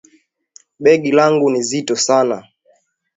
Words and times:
Begi 0.83 1.11
langu 1.17 1.47
ni 1.51 1.61
zito 1.69 1.95
sana 1.95 2.43